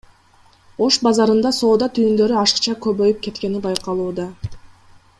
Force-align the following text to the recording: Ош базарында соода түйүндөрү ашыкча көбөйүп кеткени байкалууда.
Ош 0.85 0.95
базарында 1.07 1.51
соода 1.57 1.89
түйүндөрү 1.99 2.39
ашыкча 2.45 2.75
көбөйүп 2.87 3.23
кеткени 3.29 3.63
байкалууда. 3.71 4.27